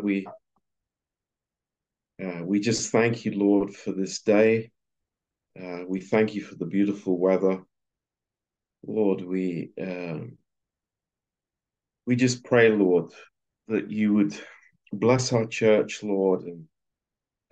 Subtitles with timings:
[0.00, 0.26] we
[2.22, 4.70] uh, we just thank you, Lord, for this day.
[5.60, 7.62] Uh, we thank you for the beautiful weather.
[8.86, 10.38] Lord, we um,
[12.06, 13.12] we just pray, Lord,
[13.68, 14.34] that you would
[14.92, 16.66] bless our church, Lord, and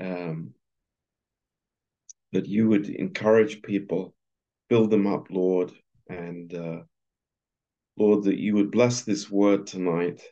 [0.01, 0.55] um,
[2.33, 4.15] that you would encourage people,
[4.69, 5.73] build them up, Lord,
[6.09, 6.81] and uh,
[7.97, 10.23] Lord, that you would bless this word tonight,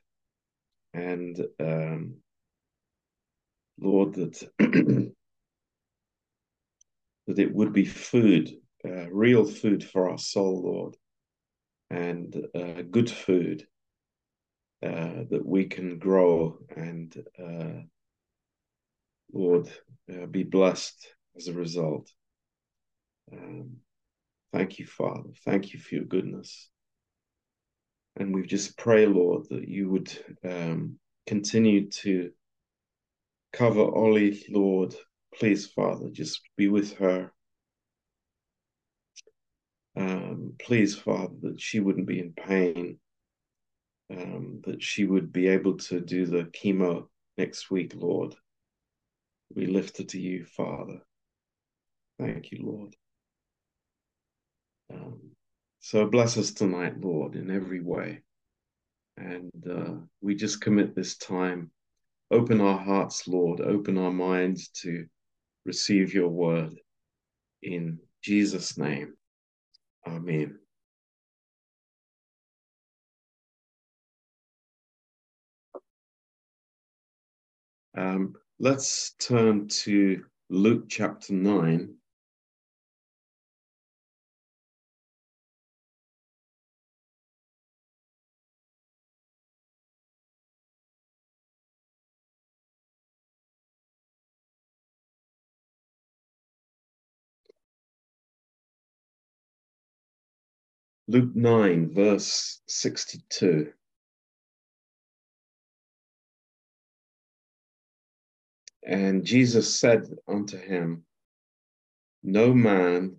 [0.95, 2.17] and um,
[3.81, 4.43] Lord, that
[7.27, 8.51] that it would be food,
[8.85, 10.97] uh, real food for our soul, Lord,
[11.91, 13.67] and uh, good food
[14.85, 17.83] uh, that we can grow and, uh,
[19.33, 19.69] Lord,
[20.11, 22.11] uh, be blessed as a result.
[23.33, 23.79] Um,
[24.53, 25.31] thank you, Father.
[25.45, 26.71] Thank you for your goodness.
[28.19, 30.13] And we just pray, Lord, that you would
[30.45, 32.33] um, continue to
[33.53, 34.95] cover Ollie, Lord.
[35.35, 37.33] Please, Father, just be with her.
[39.97, 42.99] Um, please, Father, that she wouldn't be in pain,
[44.11, 48.35] um, that she would be able to do the chemo next week, Lord.
[49.55, 51.01] We lift her to you, Father.
[52.19, 52.97] Thank you, Lord.
[54.93, 55.28] Um,
[55.81, 58.23] so bless us tonight, Lord, in every way.
[59.17, 61.71] And uh, we just commit this time.
[62.31, 63.61] Open our hearts, Lord.
[63.61, 65.07] Open our minds to
[65.65, 66.79] receive your word.
[67.63, 69.15] In Jesus' name.
[70.07, 70.59] Amen.
[77.97, 81.98] Um, let's turn to Luke chapter 9.
[101.11, 103.73] Luke 9, verse 62.
[108.87, 111.07] And Jesus said unto him,
[112.23, 113.17] No man,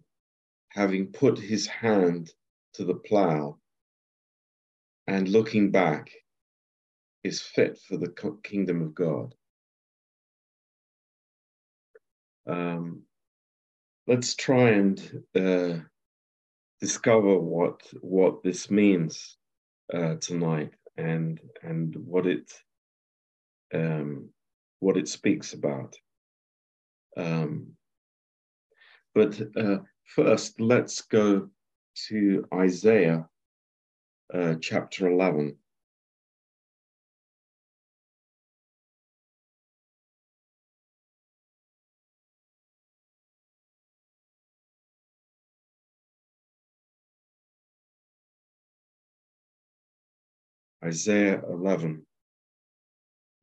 [0.70, 2.32] having put his hand
[2.74, 3.58] to the plough
[5.08, 6.12] and looking back,
[7.24, 8.14] is fit for the
[8.44, 9.34] kingdom of God.
[12.46, 13.02] Um,
[14.06, 15.80] let's try and uh,
[16.80, 19.38] discover what what this means
[19.94, 22.52] uh, tonight and and what it
[23.74, 24.30] um,
[24.80, 25.96] what it speaks about.
[27.18, 27.74] Um,
[29.14, 31.50] but uh, first, let's go
[32.08, 33.28] to Isaiah
[34.34, 35.56] uh, chapter 11.
[50.84, 52.06] Isaiah 11,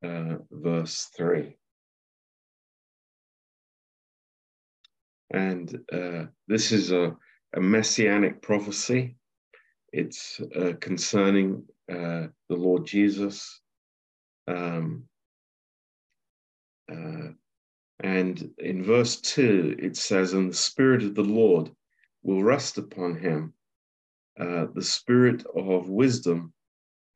[0.03, 1.55] uh, verse 3.
[5.31, 7.15] And uh, this is a,
[7.55, 9.17] a, messianic prophecy.
[9.93, 13.61] It's uh, concerning uh, the Lord Jesus.
[14.47, 15.03] Um,
[16.91, 17.33] uh,
[17.99, 21.69] and in verse 2, it says, And the Spirit of the Lord
[22.23, 23.53] will rest upon him,
[24.39, 26.53] uh, the Spirit of wisdom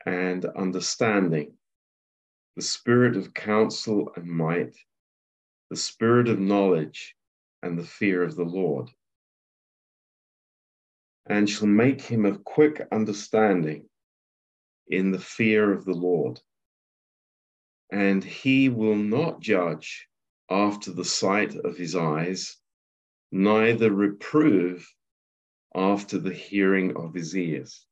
[0.05, 1.53] and understanding,
[2.55, 4.75] the spirit of counsel and might,
[5.69, 7.15] the spirit of knowledge
[7.63, 8.89] and the fear of the Lord.
[11.27, 13.87] And shall make him of quick understanding
[14.87, 16.41] in the fear of the Lord.
[17.91, 20.07] And he will not judge
[20.49, 22.57] after the sight of his eyes,
[23.31, 24.85] neither reprove
[25.73, 27.85] after the hearing of his ears.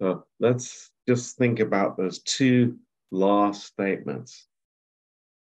[0.00, 2.78] So let's just think about those two
[3.10, 4.46] last statements.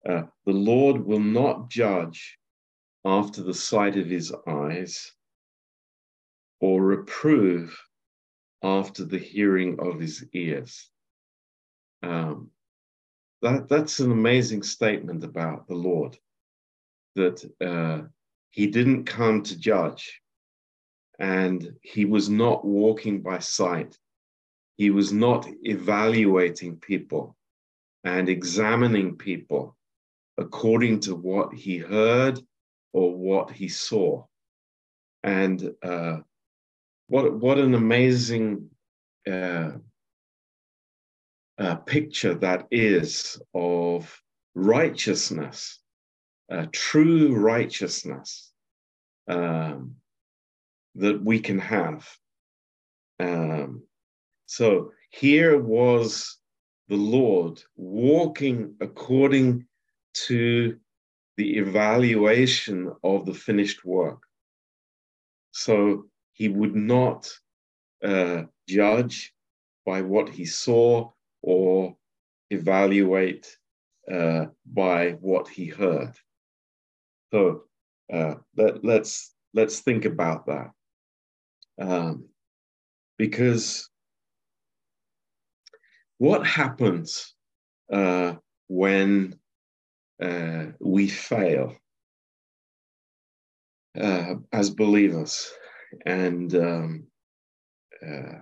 [0.08, 2.38] Uh, the Lord will not judge
[3.04, 5.12] after the sight of his eyes
[6.60, 7.76] or reprove
[8.62, 10.90] after the hearing of his ears.
[12.02, 12.50] Um,
[13.42, 16.16] that, that's an amazing statement about the Lord,
[17.14, 18.08] that uh,
[18.50, 20.20] he didn't come to judge
[21.18, 23.96] and he was not walking by sight
[24.78, 27.36] he was not evaluating people
[28.04, 29.76] and examining people
[30.38, 32.40] according to what he heard
[32.92, 34.24] or what he saw.
[35.24, 36.18] And uh,
[37.08, 38.70] what what an amazing
[39.28, 39.72] uh,
[41.58, 44.22] uh, picture that is of
[44.54, 45.80] righteousness,
[46.52, 48.52] uh, true righteousness
[49.26, 49.96] um,
[50.94, 52.08] that we can have.
[53.18, 53.82] Um,
[54.48, 56.38] so here was
[56.88, 59.66] the Lord walking according
[60.26, 60.78] to
[61.36, 64.22] the evaluation of the finished work.
[65.50, 67.30] So he would not
[68.02, 69.34] uh, judge
[69.84, 71.10] by what he saw
[71.42, 71.94] or
[72.50, 73.54] evaluate
[74.10, 76.14] uh, by what he heard.
[77.34, 77.64] So
[78.10, 80.70] uh, let, let's let's think about that,
[81.78, 82.28] um,
[83.18, 83.90] because
[86.18, 87.34] what happens
[87.92, 88.34] uh,
[88.68, 89.38] when
[90.22, 91.76] uh, we fail
[93.98, 95.50] uh, as believers,
[96.04, 97.06] and um,
[98.06, 98.40] uh,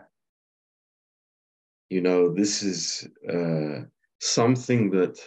[1.88, 3.82] you know, this is uh,
[4.20, 5.18] something that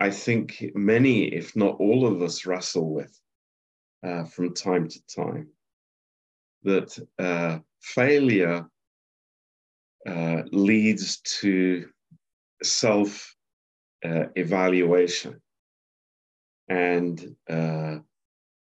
[0.00, 3.18] I think many, if not all of us, wrestle with
[4.04, 5.48] uh, from time to time.
[6.64, 6.98] That
[7.80, 8.68] failure
[10.06, 11.88] uh, leads to
[12.62, 13.34] self
[14.04, 15.40] uh, evaluation.
[16.68, 17.98] And uh,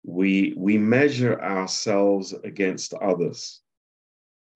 [0.05, 3.61] we, we measure ourselves against others,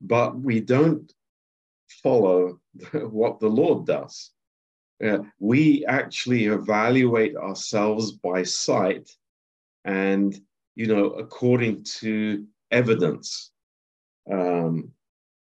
[0.00, 1.12] but we don't
[2.02, 2.60] follow
[2.92, 4.30] what the Lord does.
[5.04, 9.10] Uh, we actually evaluate ourselves by sight
[9.84, 10.38] and,
[10.76, 13.50] you know, according to evidence.
[14.30, 14.92] Um,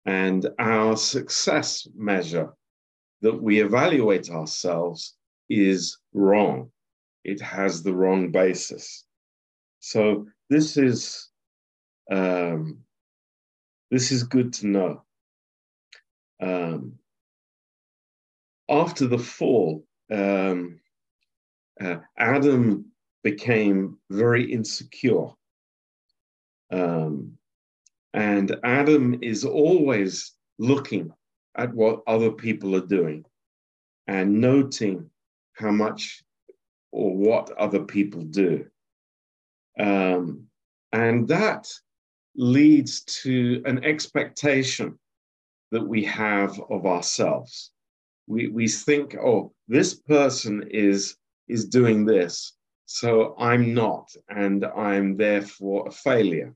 [0.07, 2.53] and our success measure
[3.23, 5.17] that we evaluate ourselves
[5.51, 6.71] is wrong.
[7.25, 9.05] It has the wrong basis.
[9.81, 11.29] So this is
[12.11, 12.79] um,
[13.91, 15.03] this is good to know
[16.41, 16.99] um,
[18.69, 20.81] after the fall, um,
[21.81, 22.87] uh, Adam
[23.23, 25.29] became very insecure.
[26.71, 27.36] Um,
[28.17, 31.13] and Adam is always looking
[31.55, 33.25] at what other people are doing
[34.07, 35.11] and noting
[35.53, 36.25] how much
[36.93, 38.65] or what other people do.
[39.79, 40.47] Um,
[40.93, 41.71] and that
[42.37, 44.99] leads to an expectation
[45.71, 47.71] that we have of ourselves.
[48.27, 51.17] We, we think, oh, this person is,
[51.49, 52.55] is doing this,
[52.87, 56.55] so I'm not, and I'm therefore a failure.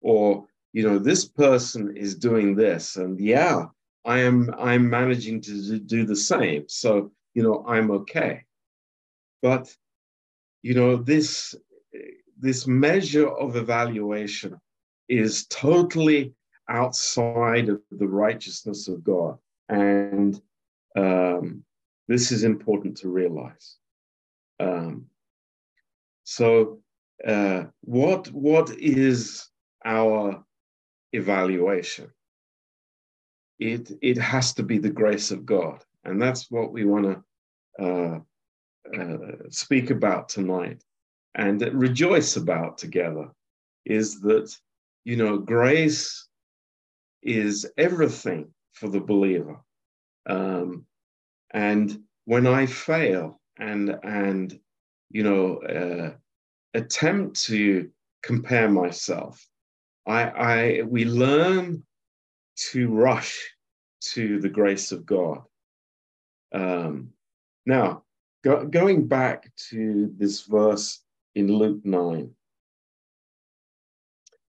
[0.00, 3.64] Or, you know, this person is doing this, and yeah,
[4.04, 6.68] I am I'm managing to do the same.
[6.68, 8.44] So, you know, I'm okay.
[9.40, 9.74] But,
[10.60, 11.54] you know, this
[12.38, 14.60] this measure of evaluation
[15.08, 16.34] is totally
[16.68, 19.38] outside of the righteousness of God.
[19.70, 20.38] And
[20.94, 21.64] um,
[22.06, 23.76] this is important to realize.
[24.60, 25.06] Um,
[26.24, 26.80] so,
[27.26, 29.48] uh, what what is
[29.82, 30.42] our
[31.16, 32.10] evaluation?
[33.58, 37.84] It it has to be the grace of God, and that's what we want to
[37.84, 38.18] uh,
[38.98, 40.82] uh, speak about tonight,
[41.34, 43.30] and rejoice about together.
[43.84, 44.54] Is that
[45.04, 46.28] you know grace
[47.22, 49.56] is everything for the believer.
[50.28, 50.86] Um,
[51.52, 54.58] and when I fail and and
[55.10, 56.14] you know uh,
[56.74, 57.90] attempt to
[58.22, 59.46] compare myself,
[60.06, 61.82] I, I we learn
[62.70, 63.54] to rush
[64.12, 65.42] to the grace of God.
[66.54, 67.10] Um,
[67.66, 68.04] now,
[68.44, 71.02] go, going back to this verse
[71.34, 72.30] in Luke 9,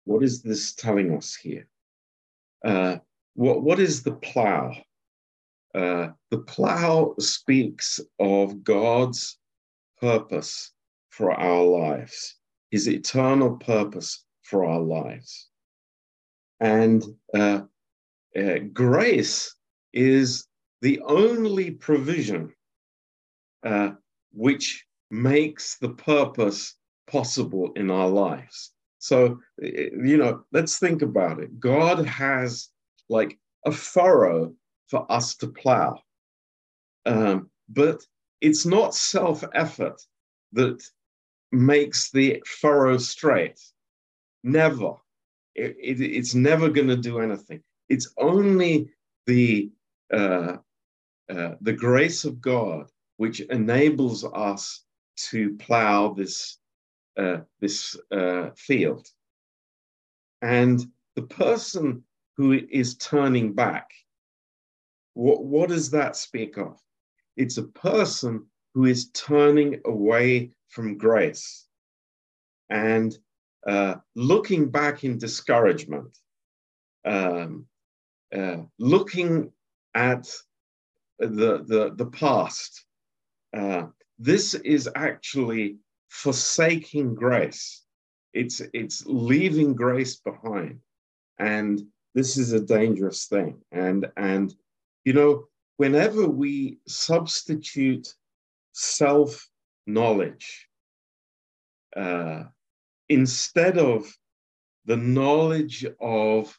[0.04, 1.68] what is this telling us here?
[2.64, 2.96] Uh,
[3.34, 4.74] what, what is the plow?
[5.74, 9.38] Uh, the plow speaks of God's
[10.00, 10.72] purpose
[11.10, 12.36] for our lives,
[12.70, 15.48] his eternal purpose for our lives.
[16.60, 17.62] And uh,
[18.36, 19.56] uh, grace
[19.94, 20.46] is
[20.82, 22.52] the only provision
[23.64, 23.92] uh,
[24.30, 28.72] which makes the purpose possible in our lives.
[28.98, 31.58] So, you know, let's think about it.
[31.58, 32.68] God has
[33.08, 34.52] like a furrow
[34.88, 35.98] for us to plow.
[37.06, 38.02] Um, but
[38.42, 39.98] it's not self effort
[40.52, 40.84] that
[41.52, 43.58] makes the furrow straight.
[44.42, 44.94] Never.
[45.54, 47.62] It, it, it's never going to do anything.
[47.88, 48.90] It's only
[49.26, 49.70] the
[50.12, 50.58] uh,
[51.30, 54.84] uh, the grace of God which enables us
[55.30, 56.58] to plow this
[57.18, 59.06] uh, this uh, field.
[60.42, 60.80] And
[61.16, 62.04] the person
[62.36, 63.90] who is turning back
[65.14, 66.80] What, what does that speak of?
[67.36, 71.66] It's a person who is turning away from grace
[72.70, 73.16] and
[73.66, 76.16] uh, looking back in discouragement,
[77.04, 77.66] um,
[78.34, 79.52] uh, looking
[79.94, 80.28] at
[81.18, 82.84] the, the, the past.
[83.56, 83.86] Uh,
[84.18, 85.76] this is actually
[86.08, 87.84] forsaking grace.
[88.32, 90.80] It's, it's leaving grace behind.
[91.38, 91.82] And
[92.14, 93.60] this is a dangerous thing.
[93.72, 94.54] And, and
[95.04, 98.14] you know, whenever we substitute
[98.72, 99.48] self
[99.86, 100.68] knowledge
[101.96, 102.44] uh,
[103.12, 104.10] instead of
[104.86, 106.58] the knowledge of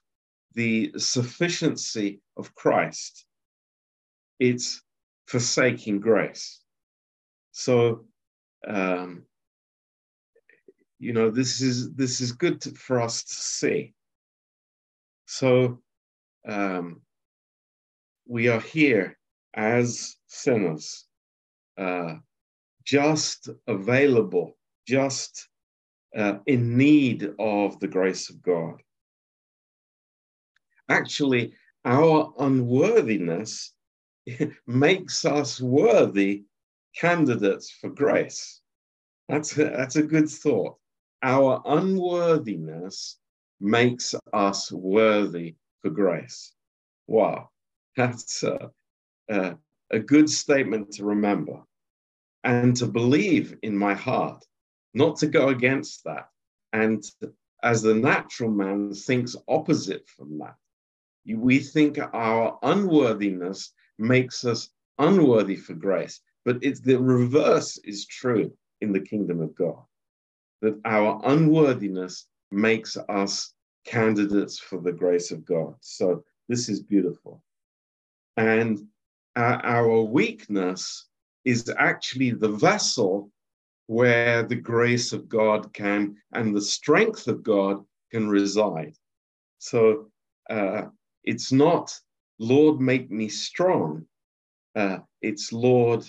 [0.53, 3.25] the sufficiency of Christ,
[4.39, 4.81] it's
[5.27, 6.61] forsaking grace.
[7.51, 8.05] So,
[8.67, 9.23] um,
[10.99, 13.93] you know, this is this is good to, for us to see.
[15.25, 15.79] So,
[16.47, 17.01] um,
[18.27, 19.17] we are here
[19.55, 21.05] as sinners,
[21.77, 22.15] uh,
[22.85, 24.57] just available,
[24.87, 25.49] just
[26.15, 28.81] uh, in need of the grace of God.
[30.89, 31.53] Actually,
[31.85, 33.73] our unworthiness
[34.67, 36.43] makes us worthy
[36.95, 38.61] candidates for grace.
[39.29, 40.77] That's a, that's a good thought.
[41.23, 43.17] Our unworthiness
[43.59, 46.53] makes us worthy for grace.
[47.07, 47.49] Wow,
[47.95, 48.71] that's a,
[49.29, 49.55] a,
[49.91, 51.61] a good statement to remember
[52.43, 54.43] and to believe in my heart,
[54.93, 56.29] not to go against that.
[56.71, 57.03] And
[57.63, 60.55] as the natural man thinks opposite from that,
[61.25, 64.69] we think our unworthiness makes us
[64.99, 66.19] unworthy for grace.
[66.45, 69.81] But it's the reverse is true in the kingdom of God.
[70.61, 73.53] That our unworthiness makes us
[73.85, 75.75] candidates for the grace of God.
[75.81, 77.41] So this is beautiful.
[78.37, 78.87] And
[79.35, 81.07] our, our weakness
[81.45, 83.31] is actually the vessel
[83.93, 88.95] where the grace of God can and the strength of God can reside.
[89.59, 90.09] So
[90.49, 90.83] uh,
[91.23, 91.93] it's not,
[92.39, 94.05] Lord, make me strong.
[94.75, 96.03] Uh, it's, Lord,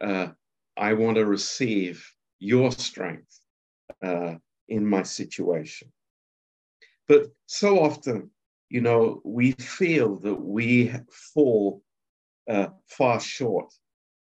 [0.00, 0.28] uh,
[0.76, 2.06] I want to receive
[2.38, 3.40] your strength
[4.04, 4.34] uh,
[4.68, 5.92] in my situation.
[7.08, 8.30] But so often,
[8.68, 10.92] you know, we feel that we
[11.34, 11.82] fall
[12.48, 13.72] uh, far short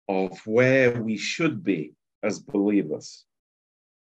[0.09, 3.25] of where we should be as believers.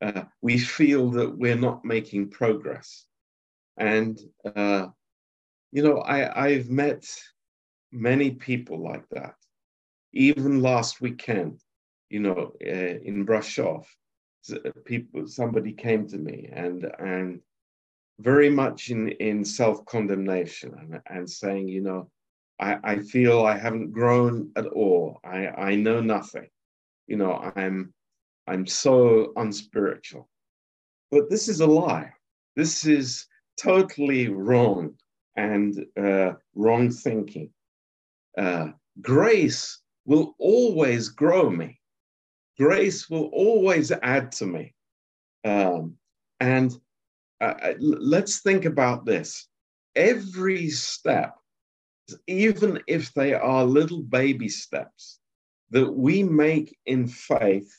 [0.00, 3.06] Uh, we feel that we're not making progress.
[3.76, 4.18] And,
[4.56, 4.86] uh,
[5.70, 7.06] you know, I, I've met
[7.92, 9.34] many people like that.
[10.12, 11.60] Even last weekend,
[12.10, 13.84] you know, uh, in Brasov,
[14.84, 17.40] people, somebody came to me and, and
[18.18, 22.10] very much in, in self-condemnation and, and saying, you know,
[22.60, 25.18] I, I feel I haven't grown at all.
[25.24, 26.48] I, I know nothing.
[27.06, 27.94] You know, I'm
[28.46, 30.28] I'm so unspiritual.
[31.10, 32.12] But this is a lie.
[32.56, 33.26] This is
[33.60, 34.94] totally wrong
[35.36, 37.50] and uh, wrong thinking.
[38.36, 38.68] Uh,
[39.00, 41.78] grace will always grow me.
[42.58, 44.74] Grace will always add to me.
[45.44, 45.96] Um,
[46.40, 46.72] and
[47.40, 49.48] uh, uh let's think about this.
[49.94, 51.36] Every step
[52.26, 55.18] even if they are little baby steps
[55.70, 57.72] that we make in faith,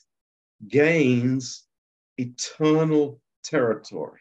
[0.67, 1.65] gains
[2.17, 4.19] eternal territory.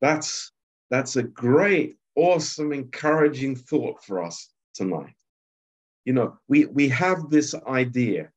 [0.00, 0.52] That's,
[0.90, 5.14] that's a great, awesome, encouraging thought for us tonight.
[6.04, 8.30] You know, we, we have this idea,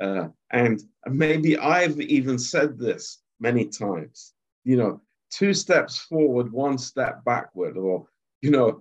[0.00, 4.32] uh, and maybe I've even said this many times,
[4.64, 8.06] you know, two steps forward, one step backward, or
[8.40, 8.80] you know,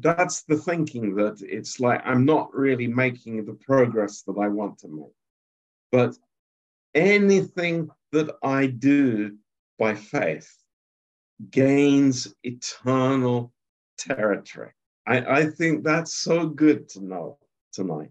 [0.00, 4.78] that's the thinking that it's like I'm not really making the progress that I want
[4.78, 5.14] to make.
[5.94, 6.16] But
[6.96, 9.36] anything that I do
[9.78, 10.52] by faith
[11.52, 13.52] gains eternal
[13.96, 14.72] territory.
[15.06, 17.38] I, I think that's so good to know
[17.72, 18.10] tonight.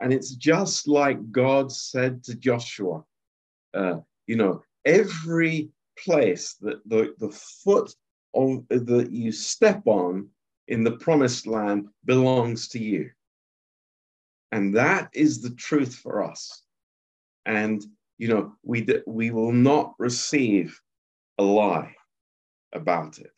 [0.00, 3.02] And it's just like God said to Joshua,
[3.72, 5.70] uh, you know, every
[6.04, 7.94] place that the, the foot
[8.34, 10.28] of that you step on
[10.68, 13.10] in the promised land belongs to you.
[14.50, 16.61] And that is the truth for us.
[17.46, 17.84] And,
[18.18, 20.80] you know, we, we will not receive
[21.38, 21.94] a lie
[22.72, 23.32] about it.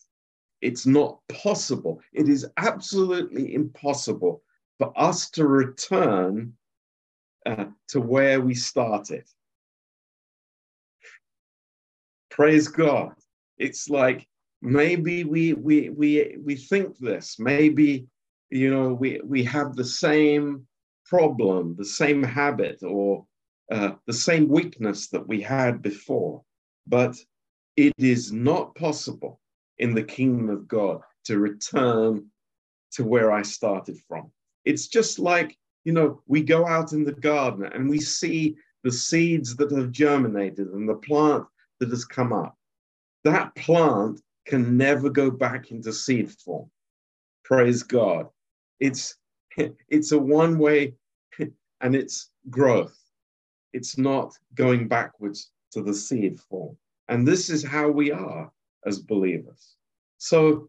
[0.61, 2.01] It's not possible.
[2.13, 4.43] It is absolutely impossible
[4.79, 6.55] for us to return
[7.47, 9.25] uh, to where we started.
[12.31, 13.13] Praise God.
[13.59, 14.27] It's like
[14.63, 18.09] maybe we we we we think this maybe
[18.55, 20.67] you know, we, we have the same
[21.05, 23.27] problem, the same habit, or
[23.71, 26.43] uh, the same weakness that we had before.
[26.87, 27.17] But
[27.77, 29.41] it is not possible
[29.79, 32.27] in the kingdom of God to return
[32.93, 34.31] to where I started from.
[34.65, 38.93] It's just like, you know, we go out in the garden and we see the
[38.93, 41.45] seeds that have germinated and the plant
[41.81, 42.57] that has come up.
[43.25, 46.71] That plant can never go back into seed form.
[47.45, 48.29] Praise God.
[48.81, 49.17] It's
[49.89, 50.95] it's a one way
[51.81, 52.97] and it's growth.
[53.75, 56.77] It's not going backwards to the seed form.
[57.09, 58.51] And this is how we are
[58.87, 59.75] as believers.
[60.19, 60.69] So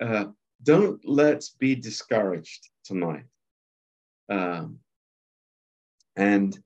[0.00, 0.26] uh,
[0.62, 3.24] don't let's be discouraged tonight.
[4.28, 4.78] Um,
[6.16, 6.56] and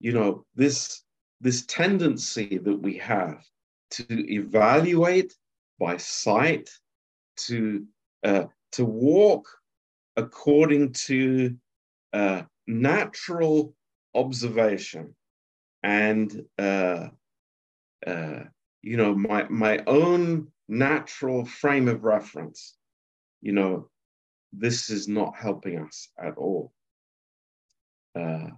[0.00, 1.02] you know this
[1.40, 3.44] this tendency that we have
[3.90, 5.34] to evaluate
[5.78, 6.70] by sight,
[7.36, 7.84] to
[8.24, 9.46] uh, to walk
[10.16, 11.56] according to
[12.12, 13.74] uh, natural
[14.14, 15.14] observation
[15.86, 17.08] and uh,
[18.06, 18.40] uh,
[18.82, 22.76] you know my my own natural frame of reference
[23.40, 23.88] you know
[24.52, 26.72] this is not helping us at all.
[28.14, 28.48] Uh,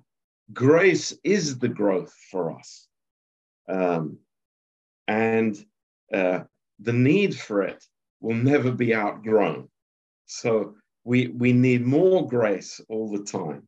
[0.52, 2.86] grace is the growth for us.
[3.68, 4.18] Um,
[5.06, 5.58] and
[6.12, 6.40] uh,
[6.78, 7.84] the need for it
[8.20, 9.68] will never be outgrown.
[10.26, 13.66] So we we need more grace all the time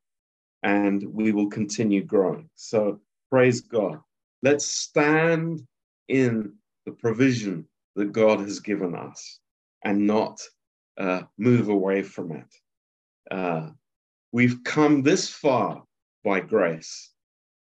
[0.62, 2.50] and we will continue growing.
[2.54, 3.00] So
[3.30, 3.98] praise god
[4.42, 5.60] let's stand
[6.08, 6.52] in
[6.86, 9.40] the provision that god has given us
[9.84, 10.40] and not
[10.98, 12.54] uh, move away from it
[13.30, 13.70] uh,
[14.32, 15.82] we've come this far
[16.24, 17.12] by grace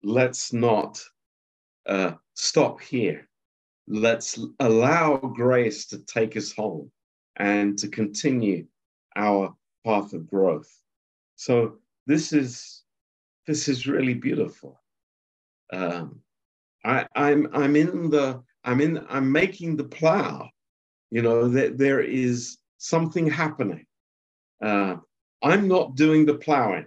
[0.02, 1.00] let's not
[1.86, 3.28] uh, stop here
[3.88, 6.90] let's allow grace to take us home
[7.36, 8.66] and to continue
[9.16, 10.70] our path of growth.
[11.36, 12.82] So this is
[13.46, 14.80] this is really beautiful.
[15.72, 16.20] Um,
[16.84, 20.48] I, I'm I'm in the I'm in I'm making the plow.
[21.10, 23.86] You know that there is something happening.
[24.62, 24.96] Uh,
[25.42, 26.86] I'm not doing the plowing.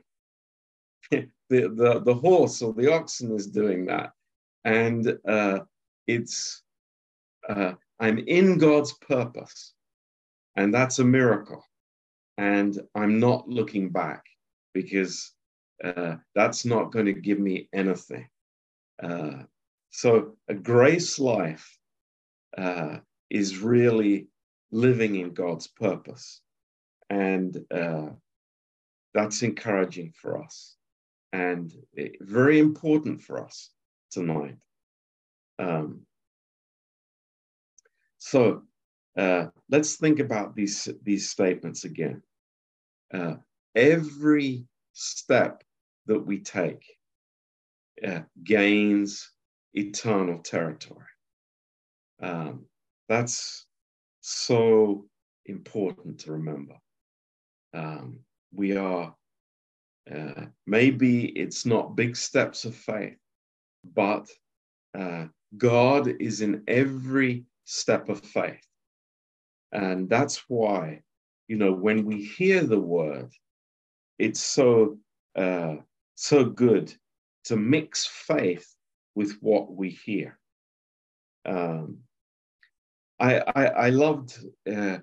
[1.12, 4.12] the, the the horse or the oxen is doing that,
[4.66, 5.60] and uh,
[6.08, 6.64] it's
[7.50, 9.74] uh, I'm in God's purpose,
[10.56, 11.64] and that's a miracle
[12.38, 14.24] and I'm not looking back
[14.74, 15.32] because
[15.84, 18.28] uh, that's not going to give me anything.
[19.04, 19.44] Uh,
[19.90, 21.78] so a grace life
[22.58, 22.98] uh,
[23.30, 24.28] is really
[24.72, 26.42] living in God's purpose,
[27.10, 28.10] and uh,
[29.14, 30.76] that's encouraging for us
[31.34, 31.74] and
[32.22, 33.70] very important for us
[34.12, 34.58] tonight.
[35.60, 36.02] Um,
[38.18, 38.64] so
[39.18, 42.22] uh, let's think about these, these statements again.
[43.14, 43.36] Uh,
[43.76, 45.64] every step
[46.08, 46.84] that we take
[48.06, 49.32] uh, gains
[49.74, 51.06] eternal territory.
[52.22, 52.66] Um,
[53.08, 53.66] that's
[54.22, 55.06] so
[55.46, 56.76] important to remember.
[57.74, 58.20] Um,
[58.54, 59.16] we are,
[60.14, 63.18] uh, maybe it's not big steps of faith,
[63.96, 64.30] but
[64.98, 65.26] uh,
[65.58, 68.66] God is in every step of faith.
[69.72, 71.02] And that's why,
[71.48, 73.32] you know, when we hear the word,
[74.20, 74.98] it's so
[75.36, 75.76] uh,
[76.16, 76.94] so good
[77.46, 78.76] to mix faith
[79.16, 80.38] with what we hear.
[81.46, 82.00] Um,
[83.20, 84.38] I, I, I loved
[84.72, 84.98] uh,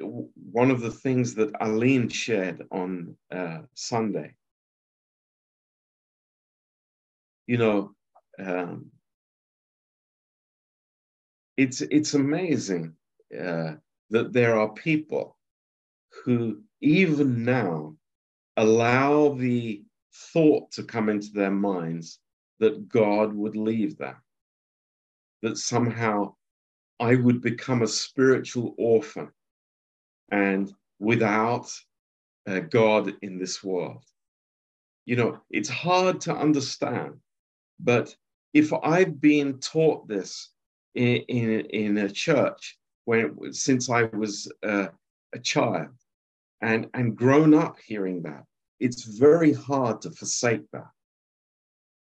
[0.00, 4.34] one of the things that Aline shared on uh, Sunday.
[7.46, 7.94] You know,
[8.38, 8.90] um,
[11.56, 12.94] it's it's amazing
[13.36, 13.74] uh,
[14.10, 15.36] that there are people
[16.24, 17.96] who even now
[18.56, 19.82] allow the
[20.32, 22.20] thought to come into their minds
[22.60, 24.16] that God would leave them,
[25.42, 26.34] that somehow
[27.00, 29.30] I would become a spiritual orphan
[30.30, 31.70] and without
[32.46, 34.04] uh, God in this world.
[35.04, 37.14] You know, it's hard to understand,
[37.78, 38.14] but
[38.52, 40.50] if I've been taught this
[40.94, 44.88] in, in, in a church when since I was uh,
[45.32, 45.94] a child
[46.60, 48.44] and, and grown up hearing that.
[48.80, 50.90] It's very hard to forsake that.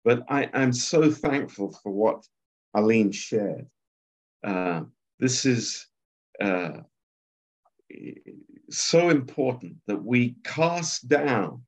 [0.03, 2.25] But I, am so thankful for what
[2.73, 3.67] Aline shared.
[4.43, 4.81] Uh,
[5.19, 5.87] this is
[6.41, 6.79] uh,
[8.69, 11.63] so important that we cast down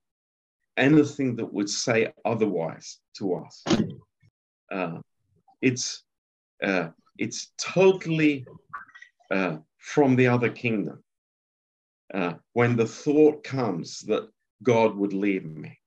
[0.77, 3.63] anything that would say otherwise to us.
[4.71, 4.99] Uh,
[5.61, 6.03] it's
[6.63, 8.45] uh, it's totally
[9.29, 11.03] uh, from the other kingdom.
[12.13, 14.29] uh, when the thought comes that
[14.63, 15.79] God would leave me,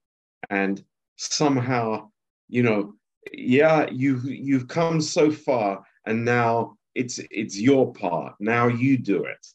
[0.50, 0.84] and
[1.16, 2.10] somehow,
[2.48, 2.94] you know,
[3.32, 8.34] yeah, you've you've come so far, and now it's it's your part.
[8.40, 9.46] Now you do it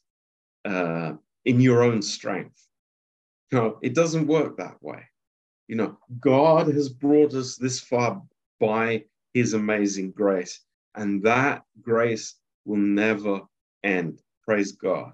[0.66, 1.14] uh,
[1.46, 2.68] in your own strength.
[3.52, 5.04] No, it doesn't work that way.
[5.68, 8.22] You know, God has brought us this far
[8.60, 10.62] by His amazing grace,
[10.96, 13.42] and that grace will never
[13.84, 14.22] end.
[14.44, 15.14] Praise God.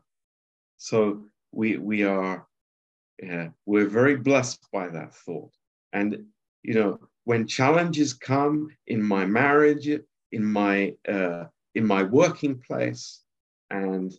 [0.77, 2.46] So we we are
[3.21, 5.51] yeah, we're very blessed by that thought.
[5.93, 6.25] And
[6.63, 9.89] you know, when challenges come in my marriage,
[10.31, 13.21] in my uh, in my working place,
[13.69, 14.13] and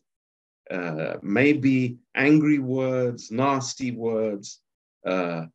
[0.71, 4.61] uh, maybe angry words, nasty words,
[5.07, 5.47] uh,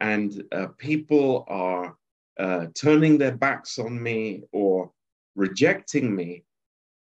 [0.00, 1.96] and uh, people are
[2.38, 4.90] uh, turning their backs on me or
[5.34, 6.44] rejecting me,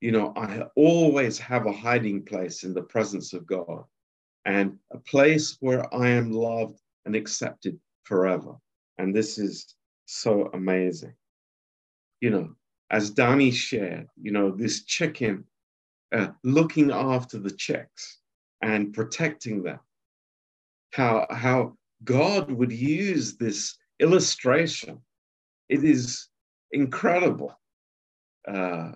[0.01, 3.83] you know, I always have a hiding place in the presence of God
[4.45, 8.55] and a place where I am loved and accepted forever.
[8.97, 9.75] And this is
[10.05, 11.13] so amazing.
[12.21, 12.55] You know,
[12.91, 15.45] as Danny shared, you know, this chicken
[16.13, 18.19] uh, looking after the chicks
[18.61, 19.79] and protecting them.
[20.91, 24.99] How, how God would use this illustration.
[25.69, 26.27] It is
[26.71, 27.59] incredible
[28.47, 28.91] uh,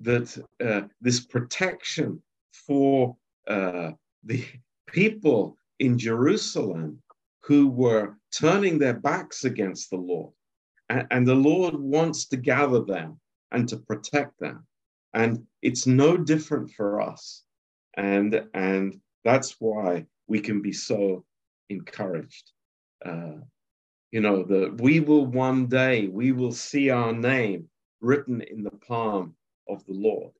[0.00, 2.22] that uh, this protection
[2.66, 3.92] for uh,
[4.24, 4.44] the
[4.92, 7.02] people in Jerusalem
[7.42, 10.32] who were turning their backs against the Lord.
[10.88, 13.20] And, and the Lord wants to gather them
[13.52, 14.66] and to protect them.
[15.14, 17.42] And it's no different for us.
[17.94, 21.24] And, and that's why we can be so
[21.70, 22.52] encouraged.
[23.04, 23.40] Uh,
[24.10, 27.68] you know, that we will one day, we will see our name
[28.00, 29.34] written in the palm
[29.68, 30.32] of the Lord.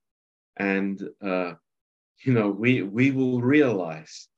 [0.56, 1.54] And, uh,
[2.24, 4.28] you know, we, we will realize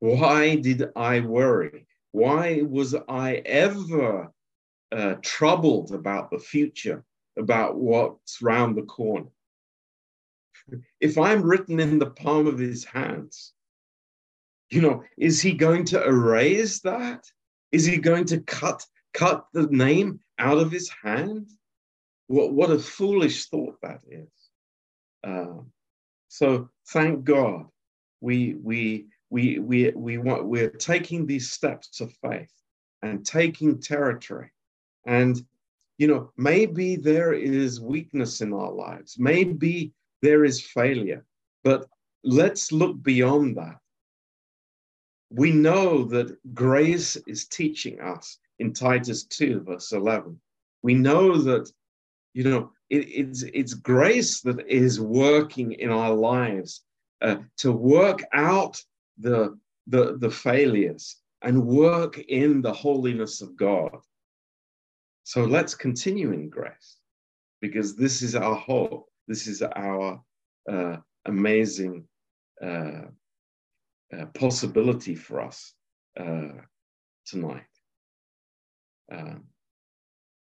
[0.00, 1.86] why did I worry?
[2.12, 4.32] Why was I ever
[4.92, 7.04] uh, troubled about the future,
[7.38, 9.30] about what's round the corner?
[11.00, 13.52] if I'm written in the palm of his hands,
[14.70, 17.24] you know, is he going to erase that?
[17.72, 18.84] Is he going to cut
[19.14, 21.48] cut the name out of his hand?
[22.26, 24.28] What what a foolish thought that is.
[25.24, 25.72] Um,
[26.28, 27.66] so thank God,
[28.20, 32.52] we we we we we want we're taking these steps of faith
[33.02, 34.50] and taking territory,
[35.06, 35.40] and
[35.98, 41.24] you know maybe there is weakness in our lives, maybe there is failure.
[41.64, 41.86] But
[42.24, 43.78] let's look beyond that.
[45.30, 50.40] We know that grace is teaching us in Titus 2, verse 11.
[50.82, 51.70] We know that,
[52.32, 56.82] you know, it, it's, it's grace that is working in our lives
[57.20, 58.82] uh, to work out
[59.18, 63.96] the, the, the failures and work in the holiness of God.
[65.24, 66.96] So let's continue in grace
[67.60, 69.08] because this is our hope.
[69.26, 70.22] This is our
[70.70, 72.06] uh, amazing
[72.62, 73.02] uh,
[74.16, 75.74] uh, possibility for us
[76.18, 76.48] uh,
[77.26, 77.62] tonight.
[79.12, 79.44] Um,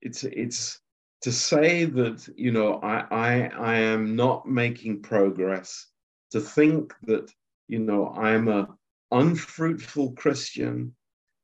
[0.03, 0.81] it's it's
[1.23, 5.87] to say that you know I, I I am not making progress.
[6.33, 7.33] To think that
[7.69, 8.69] you know I'm a
[9.11, 10.95] unfruitful Christian.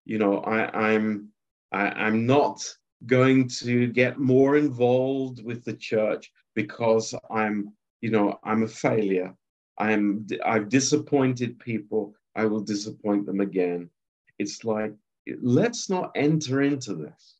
[0.04, 1.30] You know I, I'm
[1.72, 2.64] I, I'm not
[3.06, 9.34] going to get more involved with the church because I'm, you know, I'm a failure.
[9.78, 12.14] I'm, I've disappointed people.
[12.34, 13.90] I will disappoint them again.
[14.38, 14.94] It's like,
[15.40, 17.36] let's not enter into this.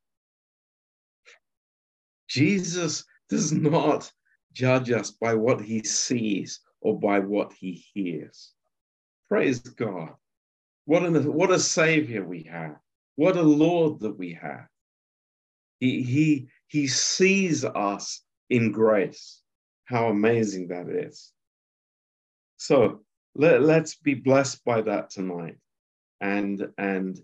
[2.28, 4.10] Jesus does not
[4.52, 8.52] judge us by what he sees or by what he hears.
[9.30, 10.10] Praise God.
[10.86, 12.74] What, an, what a Savior we have.
[13.14, 14.66] What a Lord that we have.
[15.78, 19.40] He, he, he sees us in grace.
[19.84, 21.30] How amazing that is.
[22.56, 23.02] So
[23.36, 25.58] let, let's be blessed by that tonight
[26.20, 27.16] and, and,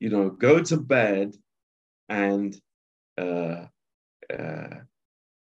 [0.00, 1.34] you know, go to bed
[2.10, 2.54] and
[3.16, 3.64] uh,
[4.30, 4.74] uh,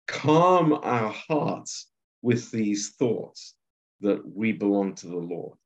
[0.06, 1.88] calm our hearts
[2.22, 3.56] with these thoughts
[4.02, 5.59] that we belong to the Lord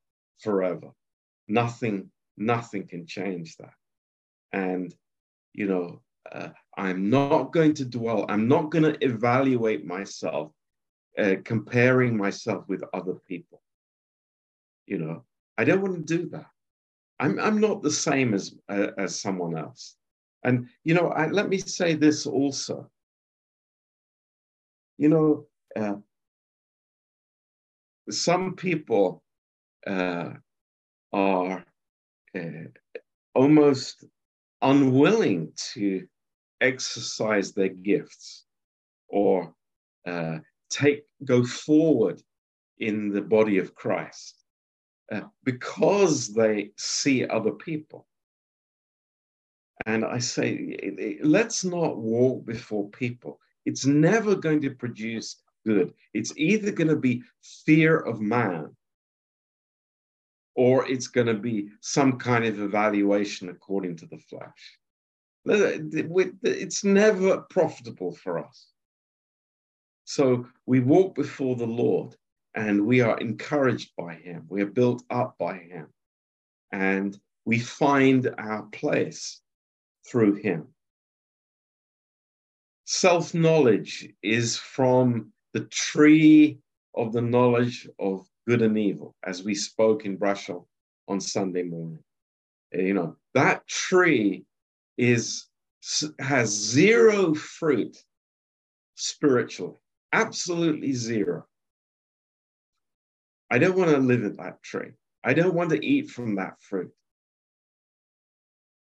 [0.43, 0.89] forever.
[1.47, 3.73] Nothing, nothing can change that.
[4.51, 4.93] And,
[5.53, 6.01] you know,
[6.31, 10.51] uh, I'm not going to dwell, I'm not going to evaluate myself,
[11.17, 13.61] uh, comparing myself with other people.
[14.85, 15.23] You know,
[15.57, 16.47] I don't want to do that.
[17.19, 19.95] I'm, I'm not the same as, uh, as someone else.
[20.43, 22.89] And, you know, I, let me say this also.
[24.97, 25.95] You know, uh,
[28.09, 29.22] some people
[29.87, 31.65] are
[32.35, 32.39] uh,
[33.35, 34.05] almost
[34.61, 36.07] unwilling to
[36.61, 38.45] exercise their gifts
[39.07, 39.53] or
[40.07, 42.21] uh, take go forward
[42.79, 44.43] in the body of Christ
[45.11, 48.07] uh, because they see other people.
[49.85, 53.39] And I say, let's not walk before people.
[53.65, 55.93] It's never going to produce good.
[56.13, 57.23] It's either going to be
[57.65, 58.75] fear of man
[60.55, 64.77] or it's going to be some kind of evaluation according to the flesh.
[65.45, 68.67] It's never profitable for us.
[70.05, 72.15] So we walk before the Lord
[72.55, 74.45] and we are encouraged by Him.
[74.49, 75.87] We are built up by Him.
[76.71, 79.41] And we find our place
[80.07, 80.67] through Him.
[82.85, 86.59] Self knowledge is from the tree
[86.95, 90.67] of the knowledge of good and evil, as we spoke in Brussels
[91.07, 92.03] on Sunday morning.
[92.71, 94.45] You know, that tree
[94.97, 95.47] is
[96.19, 97.97] has zero fruit
[98.95, 99.75] spiritually,
[100.11, 101.45] absolutely zero.
[103.51, 104.91] I don't want to live in that tree.
[105.23, 106.91] I don't want to eat from that fruit.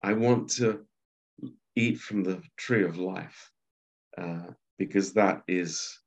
[0.02, 0.86] I want to
[1.74, 3.50] eat from the tree of life
[4.16, 4.46] uh,
[4.78, 5.98] because that is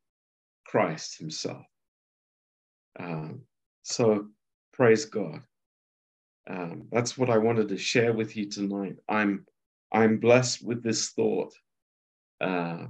[0.65, 1.65] Christ Himself.
[2.99, 3.41] Um,
[3.83, 4.27] so
[4.73, 5.41] praise God.
[6.49, 8.97] Um, that's what I wanted to share with you tonight.
[9.07, 9.45] I'm
[9.91, 11.53] I'm blessed with this thought.
[12.41, 12.87] Uh,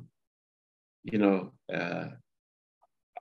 [1.03, 2.07] you know, uh,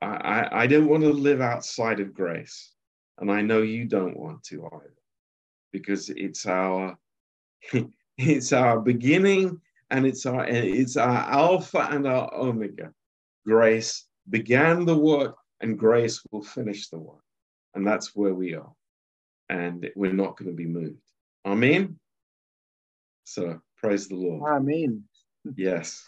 [0.01, 2.73] I, I don't want to live outside of grace,
[3.19, 4.95] and I know you don't want to either,
[5.73, 6.97] because it's our
[8.19, 12.93] it's our beginning and it's our it's our alpha and our omega.
[13.45, 17.23] Grace began the work and grace will finish the work.
[17.75, 18.73] And that's where we are.
[19.49, 21.01] And we're not going to be moved.
[21.47, 21.99] Amen.
[23.25, 24.43] So praise the Lord.
[24.43, 25.05] Amen.
[25.57, 26.07] Yes.